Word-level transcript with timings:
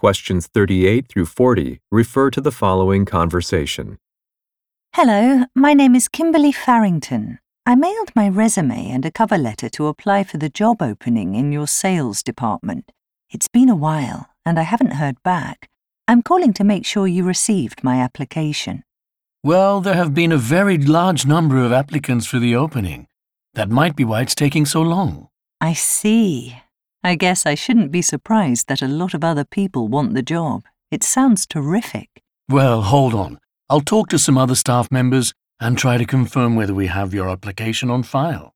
Questions 0.00 0.46
38 0.46 1.08
through 1.08 1.26
40 1.26 1.82
refer 1.92 2.30
to 2.30 2.40
the 2.40 2.50
following 2.50 3.04
conversation. 3.04 3.98
Hello, 4.94 5.44
my 5.54 5.74
name 5.74 5.94
is 5.94 6.08
Kimberly 6.08 6.52
Farrington. 6.52 7.38
I 7.66 7.74
mailed 7.74 8.10
my 8.16 8.26
resume 8.26 8.90
and 8.90 9.04
a 9.04 9.10
cover 9.10 9.36
letter 9.36 9.68
to 9.68 9.88
apply 9.88 10.24
for 10.24 10.38
the 10.38 10.48
job 10.48 10.80
opening 10.80 11.34
in 11.34 11.52
your 11.52 11.66
sales 11.66 12.22
department. 12.22 12.92
It's 13.28 13.46
been 13.46 13.68
a 13.68 13.76
while, 13.76 14.30
and 14.46 14.58
I 14.58 14.62
haven't 14.62 14.94
heard 14.94 15.22
back. 15.22 15.68
I'm 16.08 16.22
calling 16.22 16.54
to 16.54 16.64
make 16.64 16.86
sure 16.86 17.06
you 17.06 17.22
received 17.22 17.84
my 17.84 18.00
application. 18.00 18.84
Well, 19.44 19.82
there 19.82 19.96
have 19.96 20.14
been 20.14 20.32
a 20.32 20.38
very 20.38 20.78
large 20.78 21.26
number 21.26 21.62
of 21.62 21.72
applicants 21.72 22.26
for 22.26 22.38
the 22.38 22.56
opening. 22.56 23.06
That 23.52 23.68
might 23.68 23.96
be 23.96 24.06
why 24.06 24.22
it's 24.22 24.34
taking 24.34 24.64
so 24.64 24.80
long. 24.80 25.28
I 25.60 25.74
see. 25.74 26.56
I 27.02 27.14
guess 27.14 27.46
I 27.46 27.54
shouldn't 27.54 27.90
be 27.90 28.02
surprised 28.02 28.68
that 28.68 28.82
a 28.82 28.88
lot 28.88 29.14
of 29.14 29.24
other 29.24 29.44
people 29.44 29.88
want 29.88 30.12
the 30.12 30.22
job. 30.22 30.64
It 30.90 31.02
sounds 31.02 31.46
terrific. 31.46 32.22
Well, 32.48 32.82
hold 32.82 33.14
on. 33.14 33.38
I'll 33.70 33.80
talk 33.80 34.08
to 34.10 34.18
some 34.18 34.36
other 34.36 34.54
staff 34.54 34.90
members 34.90 35.32
and 35.60 35.78
try 35.78 35.96
to 35.96 36.04
confirm 36.04 36.56
whether 36.56 36.74
we 36.74 36.88
have 36.88 37.14
your 37.14 37.30
application 37.30 37.90
on 37.90 38.02
file. 38.02 38.52